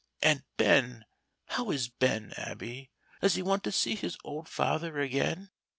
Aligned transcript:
And, 0.23 0.43
Ben 0.57 1.05
how 1.45 1.69
is 1.69 1.87
Ben, 1.87 2.33
Abby? 2.35 2.89
does 3.21 3.35
he 3.35 3.43
want 3.43 3.63
to 3.65 3.71
see 3.71 3.93
his 3.93 4.17
old 4.23 4.49
father 4.49 4.97
again? 4.99 5.51